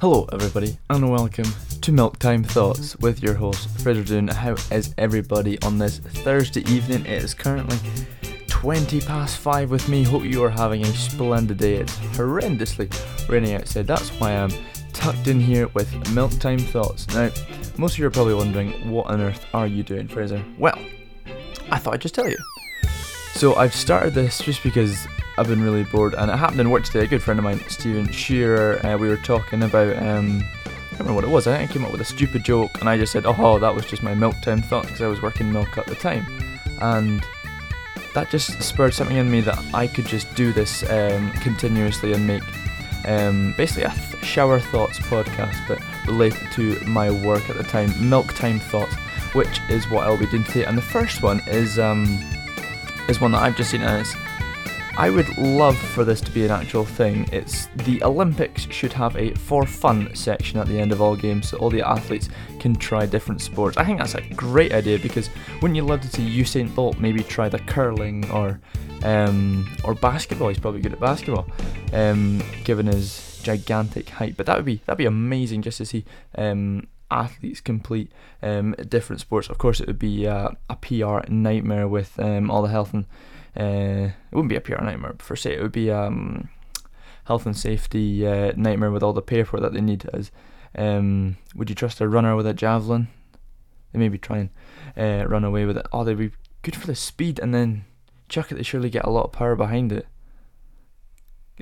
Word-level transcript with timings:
Hello, 0.00 0.26
everybody, 0.32 0.78
and 0.88 1.10
welcome 1.10 1.44
to 1.82 1.92
Milk 1.92 2.18
Time 2.18 2.42
Thoughts 2.42 2.96
with 3.00 3.22
your 3.22 3.34
host, 3.34 3.68
Fraser 3.80 4.02
Doon. 4.02 4.28
How 4.28 4.54
is 4.70 4.94
everybody 4.96 5.60
on 5.60 5.76
this 5.76 5.98
Thursday 5.98 6.62
evening? 6.72 7.04
It 7.04 7.22
is 7.22 7.34
currently 7.34 7.76
20 8.46 9.02
past 9.02 9.36
5 9.36 9.70
with 9.70 9.90
me. 9.90 10.02
Hope 10.02 10.22
you 10.22 10.42
are 10.42 10.48
having 10.48 10.82
a 10.84 10.86
splendid 10.86 11.58
day. 11.58 11.74
It's 11.74 11.94
horrendously 12.16 12.90
raining 13.28 13.56
outside. 13.56 13.86
That's 13.86 14.08
why 14.18 14.32
I'm 14.38 14.50
tucked 14.94 15.28
in 15.28 15.38
here 15.38 15.68
with 15.74 16.14
Milk 16.14 16.32
Time 16.38 16.60
Thoughts. 16.60 17.06
Now, 17.08 17.30
most 17.76 17.92
of 17.92 17.98
you 17.98 18.06
are 18.06 18.10
probably 18.10 18.32
wondering, 18.32 18.90
what 18.90 19.08
on 19.08 19.20
earth 19.20 19.44
are 19.52 19.66
you 19.66 19.82
doing, 19.82 20.08
Fraser? 20.08 20.42
Well, 20.58 20.78
I 21.70 21.78
thought 21.78 21.92
I'd 21.92 22.00
just 22.00 22.14
tell 22.14 22.26
you. 22.26 22.38
So, 23.34 23.54
I've 23.56 23.74
started 23.74 24.14
this 24.14 24.38
just 24.38 24.62
because 24.62 25.06
I've 25.40 25.48
been 25.48 25.62
really 25.62 25.84
bored, 25.84 26.12
and 26.12 26.30
it 26.30 26.36
happened 26.36 26.60
in 26.60 26.68
work 26.68 26.84
today. 26.84 27.04
A 27.04 27.06
good 27.06 27.22
friend 27.22 27.40
of 27.40 27.44
mine, 27.44 27.66
Stephen 27.66 28.12
Shearer, 28.12 28.84
uh, 28.84 28.98
we 28.98 29.08
were 29.08 29.16
talking 29.16 29.62
about. 29.62 29.96
Um, 29.96 30.44
I 30.66 30.68
can't 30.68 30.98
remember 30.98 31.14
what 31.14 31.24
it 31.24 31.30
was. 31.30 31.46
I 31.46 31.56
think 31.56 31.70
I 31.70 31.72
came 31.72 31.82
up 31.82 31.92
with 31.92 32.02
a 32.02 32.04
stupid 32.04 32.44
joke, 32.44 32.78
and 32.80 32.90
I 32.90 32.98
just 32.98 33.10
said, 33.10 33.24
"Oh, 33.24 33.58
that 33.58 33.74
was 33.74 33.86
just 33.86 34.02
my 34.02 34.12
milk 34.12 34.38
time 34.42 34.60
thought," 34.60 34.82
because 34.82 35.00
I 35.00 35.06
was 35.06 35.22
working 35.22 35.50
milk 35.50 35.78
at 35.78 35.86
the 35.86 35.94
time, 35.94 36.26
and 36.82 37.24
that 38.12 38.28
just 38.28 38.62
spurred 38.62 38.92
something 38.92 39.16
in 39.16 39.30
me 39.30 39.40
that 39.40 39.58
I 39.72 39.86
could 39.86 40.04
just 40.04 40.34
do 40.34 40.52
this 40.52 40.82
um, 40.90 41.32
continuously 41.32 42.12
and 42.12 42.26
make 42.26 42.42
um, 43.06 43.54
basically 43.56 43.84
a 43.84 43.94
th- 43.94 44.22
shower 44.22 44.60
thoughts 44.60 44.98
podcast, 44.98 45.56
but 45.66 45.80
related 46.06 46.52
to 46.52 46.78
my 46.80 47.10
work 47.10 47.48
at 47.48 47.56
the 47.56 47.64
time, 47.64 48.10
milk 48.10 48.34
time 48.34 48.60
thoughts, 48.60 48.94
which 49.32 49.58
is 49.70 49.88
what 49.88 50.06
I'll 50.06 50.18
be 50.18 50.26
doing 50.26 50.44
today. 50.44 50.66
And 50.66 50.76
the 50.76 50.82
first 50.82 51.22
one 51.22 51.40
is 51.46 51.78
um, 51.78 52.22
is 53.08 53.22
one 53.22 53.32
that 53.32 53.40
I've 53.40 53.56
just 53.56 53.70
seen, 53.70 53.80
and 53.80 54.02
it's 54.02 54.14
I 55.00 55.08
would 55.08 55.38
love 55.38 55.78
for 55.78 56.04
this 56.04 56.20
to 56.20 56.30
be 56.30 56.44
an 56.44 56.50
actual 56.50 56.84
thing. 56.84 57.26
It's 57.32 57.68
the 57.86 58.02
Olympics 58.02 58.70
should 58.70 58.92
have 58.92 59.16
a 59.16 59.32
for 59.32 59.64
fun 59.64 60.14
section 60.14 60.60
at 60.60 60.66
the 60.66 60.78
end 60.78 60.92
of 60.92 61.00
all 61.00 61.16
games 61.16 61.48
so 61.48 61.56
all 61.56 61.70
the 61.70 61.80
athletes 61.80 62.28
can 62.58 62.76
try 62.76 63.06
different 63.06 63.40
sports. 63.40 63.78
I 63.78 63.84
think 63.84 63.98
that's 63.98 64.14
a 64.14 64.20
great 64.34 64.74
idea 64.74 64.98
because 64.98 65.30
wouldn't 65.62 65.76
you 65.76 65.84
love 65.84 66.02
to 66.02 66.08
see 66.08 66.22
Usain 66.28 66.74
Bolt 66.74 66.98
maybe 66.98 67.22
try 67.22 67.48
the 67.48 67.60
curling 67.60 68.30
or 68.30 68.60
um, 69.02 69.74
or 69.84 69.94
basketball? 69.94 70.48
He's 70.48 70.58
probably 70.58 70.82
good 70.82 70.92
at 70.92 71.00
basketball, 71.00 71.46
um, 71.94 72.42
given 72.64 72.84
his 72.84 73.40
gigantic 73.42 74.10
height. 74.10 74.36
But 74.36 74.44
that 74.44 74.56
would 74.56 74.66
be 74.66 74.82
that'd 74.84 74.98
be 74.98 75.06
amazing 75.06 75.62
just 75.62 75.78
to 75.78 75.86
see 75.86 76.04
um, 76.36 76.86
athletes 77.10 77.60
complete 77.60 78.10
um, 78.42 78.74
different 78.88 79.20
sports. 79.20 79.48
Of 79.48 79.58
course, 79.58 79.80
it 79.80 79.86
would 79.86 79.98
be 79.98 80.24
a 80.24 80.56
PR 80.80 81.20
nightmare 81.28 81.88
with 81.88 82.18
um, 82.18 82.50
all 82.50 82.62
the 82.62 82.68
health 82.68 82.94
and 82.94 83.06
uh, 83.56 84.12
it 84.30 84.34
wouldn't 84.34 84.48
be 84.48 84.56
a 84.56 84.60
PR 84.60 84.82
nightmare 84.82 85.14
per 85.14 85.36
se. 85.36 85.54
It 85.54 85.62
would 85.62 85.72
be 85.72 85.90
um, 85.90 86.48
health 87.24 87.46
and 87.46 87.56
safety 87.56 88.26
uh, 88.26 88.52
nightmare 88.56 88.90
with 88.90 89.02
all 89.02 89.12
the 89.12 89.22
paperwork 89.22 89.62
that 89.62 89.72
they 89.72 89.80
need. 89.80 90.08
As 90.12 90.30
um, 90.76 91.36
would 91.54 91.68
you 91.68 91.74
trust 91.74 92.00
a 92.00 92.08
runner 92.08 92.36
with 92.36 92.46
a 92.46 92.54
javelin? 92.54 93.08
They 93.92 93.98
maybe 93.98 94.18
try 94.18 94.38
and 94.38 94.50
uh, 94.96 95.28
run 95.28 95.44
away 95.44 95.64
with 95.64 95.76
it. 95.76 95.86
Oh, 95.92 96.04
they'd 96.04 96.16
be 96.16 96.32
good 96.62 96.76
for 96.76 96.86
the 96.86 96.94
speed, 96.94 97.40
and 97.40 97.52
then 97.52 97.84
chuck 98.28 98.52
it. 98.52 98.54
They 98.54 98.62
surely 98.62 98.90
get 98.90 99.04
a 99.04 99.10
lot 99.10 99.24
of 99.24 99.32
power 99.32 99.56
behind 99.56 99.92
it. 99.92 100.06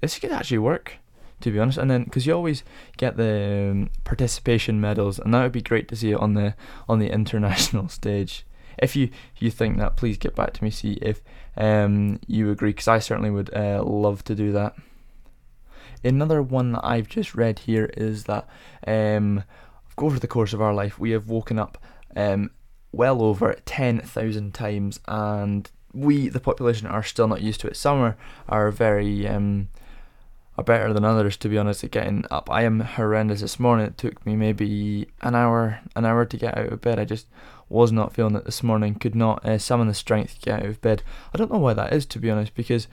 This 0.00 0.18
could 0.18 0.32
actually 0.32 0.58
work, 0.58 0.94
to 1.40 1.50
be 1.50 1.58
honest. 1.58 1.78
And 1.78 1.90
then 1.90 2.04
because 2.04 2.26
you 2.26 2.34
always 2.34 2.64
get 2.96 3.16
the 3.16 3.70
um, 3.70 3.90
participation 4.04 4.80
medals, 4.80 5.18
and 5.18 5.32
that 5.34 5.42
would 5.42 5.52
be 5.52 5.62
great 5.62 5.88
to 5.88 5.96
see 5.96 6.12
it 6.12 6.20
on 6.20 6.34
the 6.34 6.54
on 6.88 6.98
the 6.98 7.10
international 7.12 7.88
stage 7.88 8.44
if 8.78 8.96
you 8.96 9.10
you 9.38 9.50
think 9.50 9.78
that, 9.78 9.96
please 9.96 10.18
get 10.18 10.34
back 10.34 10.52
to 10.54 10.64
me. 10.64 10.70
See 10.70 10.94
if 11.02 11.22
um, 11.56 12.20
you 12.26 12.50
agree, 12.50 12.70
because 12.70 12.88
I 12.88 12.98
certainly 12.98 13.30
would 13.30 13.54
uh, 13.54 13.82
love 13.82 14.24
to 14.24 14.34
do 14.34 14.52
that. 14.52 14.74
Another 16.02 16.42
one 16.42 16.72
that 16.72 16.84
I've 16.84 17.08
just 17.08 17.34
read 17.34 17.60
here 17.60 17.86
is 17.96 18.24
that 18.24 18.46
um, 18.86 19.44
over 19.96 20.18
the 20.18 20.26
course 20.26 20.52
of 20.52 20.60
our 20.60 20.74
life, 20.74 20.98
we 20.98 21.12
have 21.12 21.28
woken 21.28 21.58
up 21.58 21.78
um, 22.14 22.50
well 22.92 23.22
over 23.22 23.56
10,000 23.64 24.52
times, 24.52 25.00
and 25.08 25.70
we, 25.94 26.28
the 26.28 26.40
population, 26.40 26.86
are 26.86 27.02
still 27.02 27.26
not 27.26 27.40
used 27.40 27.60
to 27.60 27.68
it. 27.68 27.76
Some 27.76 28.00
are, 28.00 28.16
are 28.48 28.70
very 28.70 29.26
um, 29.26 29.68
are 30.56 30.64
better 30.64 30.92
than 30.92 31.04
others, 31.04 31.36
to 31.38 31.48
be 31.48 31.58
honest, 31.58 31.82
at 31.84 31.90
getting 31.90 32.24
up. 32.30 32.50
I 32.50 32.62
am 32.62 32.80
horrendous. 32.80 33.40
This 33.40 33.58
morning 33.58 33.86
it 33.86 33.98
took 33.98 34.24
me 34.24 34.36
maybe 34.36 35.08
an 35.22 35.34
hour, 35.34 35.80
an 35.96 36.04
hour 36.04 36.24
to 36.24 36.36
get 36.36 36.56
out 36.56 36.72
of 36.72 36.80
bed. 36.80 36.98
I 36.98 37.04
just 37.04 37.26
was 37.68 37.90
not 37.90 38.12
feeling 38.12 38.36
it 38.36 38.44
this 38.44 38.62
morning. 38.62 38.94
Could 38.94 39.14
not 39.14 39.44
uh, 39.44 39.58
summon 39.58 39.88
the 39.88 39.94
strength 39.94 40.34
to 40.34 40.40
get 40.40 40.60
out 40.60 40.66
of 40.66 40.80
bed. 40.80 41.02
I 41.34 41.38
don't 41.38 41.52
know 41.52 41.58
why 41.58 41.74
that 41.74 41.92
is, 41.92 42.06
to 42.06 42.18
be 42.18 42.30
honest, 42.30 42.54
because 42.54 42.86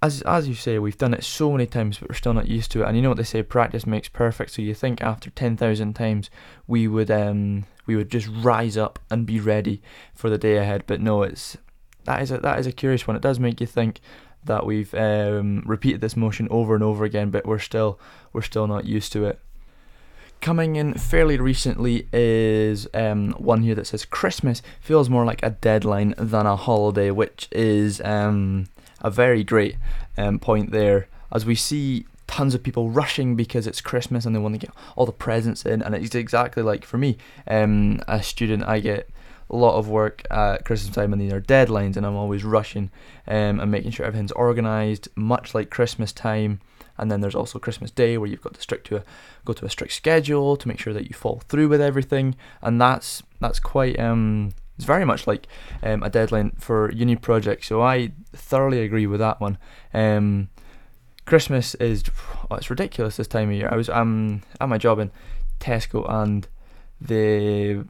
as 0.00 0.22
as 0.22 0.48
you 0.48 0.54
say, 0.54 0.78
we've 0.78 0.96
done 0.96 1.14
it 1.14 1.24
so 1.24 1.50
many 1.50 1.66
times, 1.66 1.98
but 1.98 2.08
we're 2.08 2.14
still 2.14 2.32
not 2.34 2.48
used 2.48 2.70
to 2.72 2.82
it. 2.82 2.86
And 2.86 2.96
you 2.96 3.02
know 3.02 3.10
what 3.10 3.18
they 3.18 3.24
say, 3.24 3.42
practice 3.42 3.86
makes 3.86 4.08
perfect. 4.08 4.52
So 4.52 4.62
you 4.62 4.74
think 4.74 5.02
after 5.02 5.30
ten 5.30 5.56
thousand 5.56 5.94
times, 5.94 6.30
we 6.66 6.86
would 6.86 7.10
um 7.10 7.66
we 7.86 7.96
would 7.96 8.10
just 8.10 8.28
rise 8.28 8.76
up 8.76 8.98
and 9.10 9.26
be 9.26 9.40
ready 9.40 9.82
for 10.14 10.30
the 10.30 10.38
day 10.38 10.56
ahead. 10.56 10.84
But 10.86 11.00
no, 11.00 11.22
it's 11.22 11.56
that 12.04 12.22
is 12.22 12.30
a 12.30 12.38
that 12.38 12.58
is 12.58 12.66
a 12.66 12.72
curious 12.72 13.06
one. 13.06 13.16
It 13.16 13.22
does 13.22 13.40
make 13.40 13.60
you 13.60 13.66
think 13.66 14.00
that 14.48 14.66
we've 14.66 14.92
um, 14.94 15.62
repeated 15.64 16.00
this 16.00 16.16
motion 16.16 16.48
over 16.50 16.74
and 16.74 16.82
over 16.82 17.04
again, 17.04 17.30
but 17.30 17.46
we're 17.46 17.58
still 17.58 17.98
we're 18.32 18.42
still 18.42 18.66
not 18.66 18.84
used 18.84 19.12
to 19.12 19.24
it. 19.24 19.38
Coming 20.40 20.76
in 20.76 20.94
fairly 20.94 21.36
recently 21.38 22.06
is 22.12 22.86
um, 22.94 23.32
one 23.32 23.62
here 23.62 23.74
that 23.74 23.86
says 23.86 24.04
Christmas 24.04 24.62
feels 24.80 25.10
more 25.10 25.24
like 25.24 25.42
a 25.42 25.50
deadline 25.50 26.14
than 26.16 26.46
a 26.46 26.54
holiday, 26.54 27.10
which 27.10 27.48
is 27.50 28.00
um, 28.02 28.66
a 29.00 29.10
very 29.10 29.42
great 29.42 29.76
um, 30.16 30.38
point 30.38 30.70
there. 30.70 31.08
As 31.32 31.44
we 31.44 31.54
see 31.54 32.06
tons 32.28 32.54
of 32.54 32.62
people 32.62 32.90
rushing 32.90 33.34
because 33.34 33.66
it's 33.66 33.80
Christmas 33.80 34.24
and 34.24 34.34
they 34.34 34.38
want 34.38 34.54
to 34.54 34.66
get 34.66 34.74
all 34.94 35.06
the 35.06 35.12
presents 35.12 35.64
in, 35.66 35.82
and 35.82 35.94
it's 35.94 36.14
exactly 36.14 36.62
like 36.62 36.84
for 36.84 36.98
me, 36.98 37.18
um, 37.48 38.00
a 38.06 38.22
student, 38.22 38.62
I 38.62 38.78
get 38.78 39.10
a 39.50 39.56
lot 39.56 39.78
of 39.78 39.88
work 39.88 40.22
at 40.30 40.64
Christmas 40.64 40.94
time 40.94 41.12
and 41.12 41.20
these 41.20 41.32
are 41.32 41.40
deadlines 41.40 41.96
and 41.96 42.04
I'm 42.04 42.16
always 42.16 42.44
rushing 42.44 42.90
um, 43.26 43.60
and 43.60 43.70
making 43.70 43.92
sure 43.92 44.04
everything's 44.06 44.32
organised, 44.32 45.08
much 45.16 45.54
like 45.54 45.70
Christmas 45.70 46.12
time. 46.12 46.60
And 46.98 47.10
then 47.10 47.20
there's 47.20 47.34
also 47.34 47.58
Christmas 47.58 47.90
Day 47.90 48.18
where 48.18 48.28
you've 48.28 48.42
got 48.42 48.54
to 48.54 48.60
stick 48.60 48.84
to 48.84 48.96
a 48.96 49.04
go 49.44 49.52
to 49.52 49.64
a 49.64 49.70
strict 49.70 49.92
schedule 49.92 50.56
to 50.56 50.68
make 50.68 50.80
sure 50.80 50.92
that 50.92 51.08
you 51.08 51.14
follow 51.14 51.40
through 51.48 51.68
with 51.68 51.80
everything. 51.80 52.34
And 52.60 52.80
that's 52.80 53.22
that's 53.40 53.60
quite 53.60 53.98
um 54.00 54.50
it's 54.76 54.84
very 54.84 55.04
much 55.04 55.26
like 55.26 55.46
um, 55.82 56.02
a 56.02 56.10
deadline 56.10 56.52
for 56.58 56.92
uni 56.92 57.16
projects. 57.16 57.68
So 57.68 57.82
I 57.82 58.12
thoroughly 58.32 58.82
agree 58.82 59.06
with 59.06 59.20
that 59.20 59.40
one. 59.40 59.58
Um, 59.92 60.50
Christmas 61.24 61.74
is 61.76 62.04
oh, 62.50 62.56
it's 62.56 62.70
ridiculous 62.70 63.16
this 63.16 63.28
time 63.28 63.50
of 63.50 63.54
year. 63.54 63.68
I 63.70 63.76
was 63.76 63.88
um 63.88 64.42
at 64.60 64.68
my 64.68 64.78
job 64.78 64.98
in 64.98 65.10
Tesco 65.60 66.04
and 66.10 66.48
the 67.00 67.84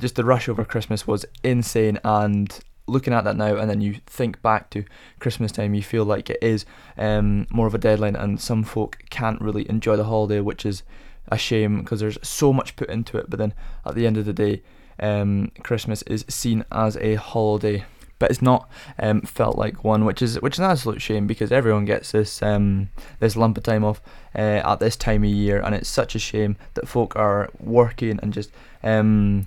just 0.00 0.16
the 0.16 0.24
rush 0.24 0.48
over 0.48 0.64
Christmas 0.64 1.06
was 1.06 1.24
insane. 1.42 1.98
And 2.04 2.58
looking 2.86 3.12
at 3.12 3.24
that 3.24 3.36
now, 3.36 3.56
and 3.56 3.70
then 3.70 3.80
you 3.80 4.00
think 4.06 4.42
back 4.42 4.70
to 4.70 4.84
Christmas 5.18 5.52
time, 5.52 5.74
you 5.74 5.82
feel 5.82 6.04
like 6.04 6.30
it 6.30 6.38
is 6.42 6.64
um, 6.98 7.46
more 7.50 7.66
of 7.66 7.74
a 7.74 7.78
deadline, 7.78 8.16
and 8.16 8.40
some 8.40 8.64
folk 8.64 8.98
can't 9.10 9.40
really 9.40 9.68
enjoy 9.70 9.96
the 9.96 10.04
holiday, 10.04 10.40
which 10.40 10.66
is 10.66 10.82
a 11.28 11.38
shame 11.38 11.80
because 11.80 12.00
there's 12.00 12.18
so 12.22 12.52
much 12.52 12.76
put 12.76 12.90
into 12.90 13.16
it. 13.16 13.30
But 13.30 13.38
then 13.38 13.54
at 13.86 13.94
the 13.94 14.06
end 14.06 14.16
of 14.16 14.24
the 14.24 14.32
day, 14.32 14.62
um, 14.98 15.50
Christmas 15.62 16.02
is 16.02 16.24
seen 16.28 16.64
as 16.70 16.96
a 16.98 17.14
holiday, 17.14 17.84
but 18.18 18.30
it's 18.30 18.42
not 18.42 18.68
um, 18.98 19.22
felt 19.22 19.56
like 19.56 19.84
one, 19.84 20.04
which 20.04 20.20
is 20.20 20.40
which 20.40 20.54
is 20.54 20.58
an 20.58 20.66
absolute 20.66 21.00
shame 21.00 21.26
because 21.26 21.52
everyone 21.52 21.84
gets 21.84 22.12
this 22.12 22.42
um, 22.42 22.90
this 23.18 23.36
lump 23.36 23.56
of 23.56 23.64
time 23.64 23.84
off 23.84 24.02
uh, 24.34 24.60
at 24.64 24.80
this 24.80 24.96
time 24.96 25.24
of 25.24 25.30
year, 25.30 25.60
and 25.60 25.74
it's 25.74 25.88
such 25.88 26.14
a 26.14 26.18
shame 26.18 26.56
that 26.74 26.88
folk 26.88 27.16
are 27.16 27.48
working 27.60 28.18
and 28.22 28.32
just 28.32 28.50
um, 28.82 29.46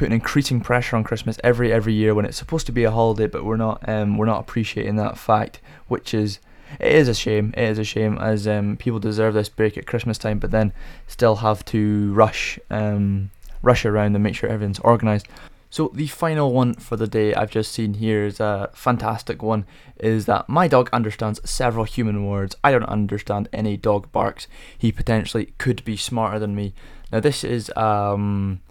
putting 0.00 0.14
increasing 0.14 0.62
pressure 0.62 0.96
on 0.96 1.04
Christmas 1.04 1.38
every 1.44 1.70
every 1.70 1.92
year 1.92 2.14
when 2.14 2.24
it's 2.24 2.38
supposed 2.38 2.64
to 2.64 2.72
be 2.72 2.84
a 2.84 2.90
holiday, 2.90 3.26
but 3.26 3.44
we're 3.44 3.58
not 3.58 3.86
um, 3.86 4.16
we're 4.16 4.24
not 4.24 4.40
appreciating 4.40 4.96
that 4.96 5.18
fact, 5.18 5.60
which 5.88 6.14
is 6.14 6.38
it 6.78 6.90
is 6.90 7.06
a 7.06 7.12
shame. 7.12 7.52
It 7.54 7.68
is 7.68 7.78
a 7.78 7.84
shame 7.84 8.16
as 8.16 8.48
um, 8.48 8.78
people 8.78 8.98
deserve 8.98 9.34
this 9.34 9.50
break 9.50 9.76
at 9.76 9.86
Christmas 9.86 10.16
time, 10.16 10.38
but 10.38 10.52
then 10.52 10.72
still 11.06 11.36
have 11.36 11.66
to 11.66 12.14
rush 12.14 12.58
um, 12.70 13.30
rush 13.60 13.84
around 13.84 14.14
and 14.14 14.24
make 14.24 14.34
sure 14.34 14.48
everything's 14.48 14.80
organised. 14.80 15.26
So 15.68 15.90
the 15.92 16.06
final 16.06 16.50
one 16.50 16.76
for 16.76 16.96
the 16.96 17.06
day 17.06 17.34
I've 17.34 17.50
just 17.50 17.70
seen 17.70 17.92
here 17.94 18.24
is 18.24 18.40
a 18.40 18.70
fantastic 18.72 19.42
one. 19.42 19.66
Is 19.98 20.24
that 20.24 20.48
my 20.48 20.66
dog 20.66 20.88
understands 20.94 21.42
several 21.48 21.84
human 21.84 22.24
words. 22.24 22.56
I 22.64 22.70
don't 22.70 22.84
understand 22.84 23.50
any 23.52 23.76
dog 23.76 24.10
barks. 24.12 24.48
He 24.78 24.92
potentially 24.92 25.52
could 25.58 25.84
be 25.84 25.98
smarter 25.98 26.38
than 26.38 26.54
me. 26.54 26.72
Now 27.12 27.20
this 27.20 27.44
is 27.44 27.70
um 27.76 28.62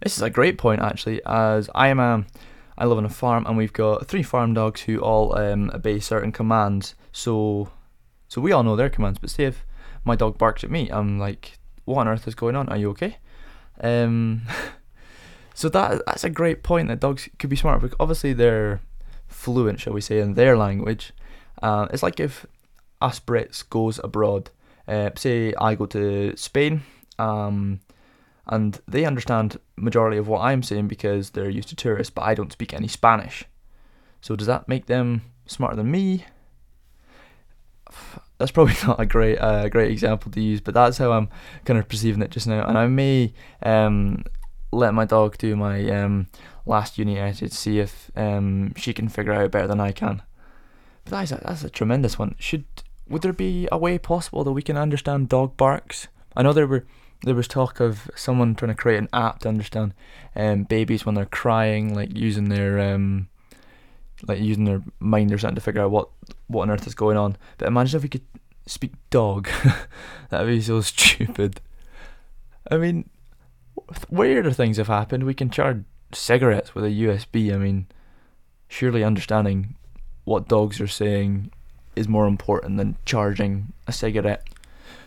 this 0.00 0.16
is 0.16 0.22
a 0.22 0.30
great 0.30 0.58
point 0.58 0.80
actually, 0.80 1.20
as 1.26 1.68
I 1.74 1.88
am 1.88 1.98
a, 1.98 2.24
I 2.76 2.84
live 2.84 2.98
on 2.98 3.04
a 3.04 3.10
farm 3.10 3.46
and 3.46 3.56
we've 3.56 3.72
got 3.72 4.06
three 4.06 4.22
farm 4.22 4.54
dogs 4.54 4.82
who 4.82 4.98
all 4.98 5.36
um, 5.38 5.70
obey 5.74 6.00
certain 6.00 6.32
commands. 6.32 6.94
So, 7.12 7.70
so 8.28 8.40
we 8.40 8.52
all 8.52 8.62
know 8.62 8.76
their 8.76 8.90
commands. 8.90 9.18
But 9.18 9.30
say 9.30 9.44
if 9.44 9.64
my 10.04 10.16
dog 10.16 10.38
barks 10.38 10.64
at 10.64 10.70
me, 10.70 10.88
I'm 10.90 11.18
like, 11.18 11.58
what 11.84 12.02
on 12.02 12.08
earth 12.08 12.28
is 12.28 12.34
going 12.34 12.56
on? 12.56 12.68
Are 12.68 12.76
you 12.76 12.90
okay? 12.90 13.18
Um, 13.80 14.42
so 15.54 15.68
that 15.68 16.02
that's 16.06 16.24
a 16.24 16.30
great 16.30 16.62
point 16.62 16.88
that 16.88 17.00
dogs 17.00 17.28
could 17.38 17.50
be 17.50 17.56
smart 17.56 17.80
because 17.80 17.96
obviously 17.98 18.32
they're 18.32 18.80
fluent, 19.26 19.80
shall 19.80 19.92
we 19.92 20.00
say, 20.00 20.20
in 20.20 20.34
their 20.34 20.56
language. 20.56 21.12
Uh, 21.62 21.88
it's 21.92 22.02
like 22.02 22.20
if 22.20 22.46
us 23.00 23.18
Brits 23.20 23.68
goes 23.68 24.00
abroad 24.02 24.50
uh, 24.88 25.10
say 25.16 25.52
I 25.60 25.74
go 25.74 25.86
to 25.86 26.34
Spain, 26.36 26.82
um, 27.18 27.80
and 28.48 28.80
they 28.88 29.04
understand 29.04 29.58
majority 29.76 30.16
of 30.16 30.28
what 30.28 30.40
I'm 30.40 30.62
saying 30.62 30.88
because 30.88 31.30
they're 31.30 31.50
used 31.50 31.68
to 31.70 31.76
tourists, 31.76 32.10
but 32.10 32.22
I 32.22 32.34
don't 32.34 32.52
speak 32.52 32.72
any 32.72 32.88
Spanish. 32.88 33.44
So 34.20 34.36
does 34.36 34.46
that 34.46 34.68
make 34.68 34.86
them 34.86 35.22
smarter 35.46 35.76
than 35.76 35.90
me? 35.90 36.24
That's 38.38 38.50
probably 38.50 38.74
not 38.86 39.00
a 39.00 39.06
great 39.06 39.38
uh, 39.38 39.68
great 39.68 39.90
example 39.90 40.30
to 40.32 40.40
use, 40.40 40.60
but 40.60 40.74
that's 40.74 40.98
how 40.98 41.12
I'm 41.12 41.28
kind 41.64 41.78
of 41.78 41.88
perceiving 41.88 42.22
it 42.22 42.30
just 42.30 42.46
now. 42.46 42.66
And 42.66 42.78
I 42.78 42.86
may 42.86 43.32
um, 43.62 44.24
let 44.72 44.94
my 44.94 45.04
dog 45.04 45.38
do 45.38 45.56
my 45.56 45.88
um, 45.90 46.28
last 46.66 46.98
uni 46.98 47.18
edit, 47.18 47.52
see 47.52 47.78
if 47.78 48.10
um, 48.16 48.74
she 48.76 48.92
can 48.92 49.08
figure 49.08 49.32
out 49.32 49.50
better 49.50 49.66
than 49.66 49.80
I 49.80 49.92
can. 49.92 50.22
But 51.04 51.10
that's 51.10 51.32
a, 51.32 51.42
that's 51.44 51.64
a 51.64 51.70
tremendous 51.70 52.18
one. 52.18 52.34
Should 52.38 52.64
would 53.08 53.22
there 53.22 53.32
be 53.32 53.68
a 53.72 53.78
way 53.78 53.98
possible 53.98 54.44
that 54.44 54.52
we 54.52 54.62
can 54.62 54.76
understand 54.76 55.28
dog 55.28 55.56
barks? 55.56 56.08
I 56.36 56.42
know 56.42 56.52
there 56.52 56.66
were 56.66 56.86
there 57.22 57.34
was 57.34 57.48
talk 57.48 57.80
of 57.80 58.10
someone 58.14 58.54
trying 58.54 58.70
to 58.70 58.80
create 58.80 58.98
an 58.98 59.08
app 59.12 59.40
to 59.40 59.48
understand 59.48 59.94
um, 60.36 60.64
babies 60.64 61.04
when 61.04 61.14
they're 61.14 61.26
crying, 61.26 61.94
like 61.94 62.16
using 62.16 62.48
their 62.48 62.78
um, 62.78 63.28
like 64.26 64.40
using 64.40 64.64
their 64.64 64.82
mind 65.00 65.32
or 65.32 65.38
something 65.38 65.56
to 65.56 65.60
figure 65.60 65.82
out 65.82 65.90
what 65.90 66.08
what 66.46 66.62
on 66.62 66.70
earth 66.70 66.86
is 66.86 66.94
going 66.94 67.16
on. 67.16 67.36
But 67.58 67.68
imagine 67.68 67.96
if 67.96 68.02
we 68.02 68.08
could 68.08 68.26
speak 68.66 68.92
dog. 69.10 69.48
That'd 70.30 70.46
be 70.46 70.60
so 70.60 70.80
stupid. 70.80 71.60
I 72.70 72.76
mean, 72.76 73.08
weirder 74.08 74.52
things 74.52 74.76
have 74.76 74.88
happened. 74.88 75.24
We 75.24 75.34
can 75.34 75.50
charge 75.50 75.84
cigarettes 76.12 76.74
with 76.74 76.84
a 76.84 76.88
USB. 76.88 77.52
I 77.52 77.58
mean, 77.58 77.86
surely 78.68 79.02
understanding 79.02 79.74
what 80.24 80.48
dogs 80.48 80.80
are 80.80 80.86
saying 80.86 81.50
is 81.96 82.06
more 82.06 82.26
important 82.26 82.76
than 82.76 82.96
charging 83.04 83.72
a 83.86 83.92
cigarette. 83.92 84.46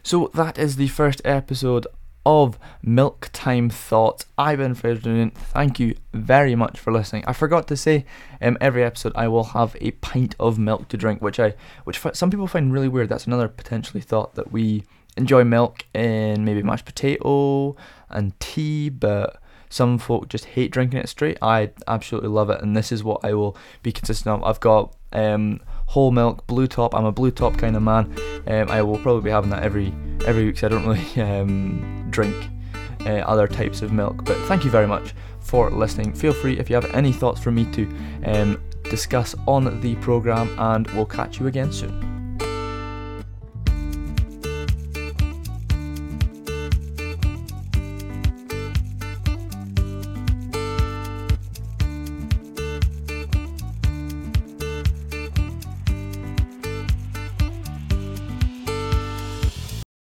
So 0.04 0.32
that 0.34 0.58
is 0.58 0.76
the 0.76 0.88
first 0.88 1.22
episode 1.24 1.86
of 2.26 2.60
Milk 2.84 3.30
Time 3.34 3.70
Thoughts. 3.70 4.26
I've 4.38 4.60
been 4.60 4.76
Fraser 4.76 5.32
Thank 5.34 5.80
you 5.80 5.96
very 6.14 6.56
much 6.56 6.80
for 6.80 6.92
listening. 6.92 7.24
I 7.28 7.34
forgot 7.34 7.68
to 7.70 7.78
say, 7.78 8.06
um, 8.42 8.58
every 8.62 8.84
episode 8.84 9.14
I 9.16 9.28
will 9.28 9.46
have 9.46 9.76
a 9.82 9.92
pint 9.92 10.36
of 10.40 10.60
milk 10.60 10.88
to 10.90 10.98
drink, 10.98 11.22
which 11.22 11.40
I, 11.40 11.56
which 11.84 12.00
some 12.14 12.30
people 12.30 12.48
find 12.48 12.72
really 12.72 12.88
weird. 12.88 13.10
That's 13.10 13.28
another 13.28 13.48
potentially 13.48 14.02
thought 14.02 14.36
that 14.36 14.52
we 14.52 14.84
enjoy 15.18 15.44
milk 15.44 15.86
in 15.94 16.46
maybe 16.46 16.64
mashed 16.64 16.86
potato 16.86 17.76
and 18.10 18.40
tea, 18.40 18.90
but 18.90 19.42
some 19.70 19.98
folk 19.98 20.28
just 20.28 20.46
hate 20.46 20.72
drinking 20.72 21.00
it 21.00 21.10
straight. 21.10 21.38
I 21.42 21.72
absolutely 21.88 22.30
love 22.30 22.50
it, 22.50 22.62
and 22.62 22.76
this 22.76 22.92
is 22.92 23.04
what 23.04 23.24
I 23.24 23.34
will 23.34 23.58
be 23.82 23.92
consistent 23.92 24.36
of. 24.36 24.44
I've 24.44 24.60
got 24.60 24.96
um, 25.14 25.62
whole 25.92 26.10
milk, 26.10 26.48
blue 26.48 26.68
top. 26.68 26.96
I'm 26.96 27.04
a 27.04 27.12
blue 27.12 27.32
top 27.32 27.58
kind 27.58 27.76
of 27.76 27.84
man. 27.84 28.16
Um, 28.48 28.70
I 28.70 28.82
will 28.82 28.98
probably 28.98 29.24
be 29.24 29.30
having 29.30 29.50
that 29.50 29.62
every 29.62 29.94
every 30.26 30.46
week. 30.46 30.58
So 30.58 30.68
I 30.68 30.70
don't 30.70 30.88
really 30.88 31.22
um, 31.22 32.08
drink 32.10 32.36
uh, 33.02 33.20
other 33.34 33.48
types 33.48 33.82
of 33.82 33.92
milk. 33.92 34.24
But 34.24 34.38
thank 34.48 34.64
you 34.64 34.72
very 34.72 34.88
much 34.88 35.14
for 35.42 35.70
listening. 35.70 36.14
Feel 36.14 36.34
free 36.34 36.58
if 36.58 36.70
you 36.70 36.76
have 36.76 36.90
any 36.96 37.12
thoughts 37.12 37.42
for 37.42 37.52
me 37.52 37.66
to 37.74 37.84
um, 38.26 38.64
discuss 38.84 39.36
on 39.48 39.82
the 39.82 39.96
program, 39.96 40.58
and 40.58 40.88
we'll 40.92 41.06
catch 41.06 41.40
you 41.40 41.48
again 41.48 41.74
soon. 41.74 42.11